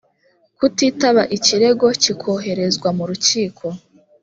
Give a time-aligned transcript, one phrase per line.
[0.57, 3.65] kutitaba ikirego kikoherezwa mu rukiko